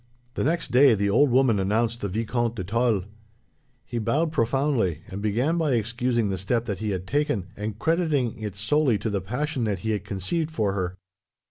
The 0.33 0.43
next 0.43 0.71
day, 0.71 0.95
the 0.95 1.11
old 1.11 1.29
woman 1.29 1.59
announced 1.59 2.01
the 2.01 2.07
Vicomte 2.07 2.55
de 2.55 2.63
Tulle. 2.63 3.03
He 3.85 3.99
bowed 3.99 4.31
profoundly, 4.31 5.03
and 5.09 5.21
began 5.21 5.59
by 5.59 5.73
excusing 5.73 6.29
the 6.29 6.39
step 6.39 6.65
that 6.65 6.79
he 6.79 6.89
had 6.89 7.05
taken, 7.05 7.49
and 7.55 7.77
crediting 7.77 8.39
it 8.39 8.55
solely 8.55 8.97
to 8.97 9.11
the 9.11 9.21
passion 9.21 9.63
that 9.65 9.81
he 9.81 9.91
had 9.91 10.03
conceived 10.03 10.49
for 10.49 10.71
her. 10.73 10.97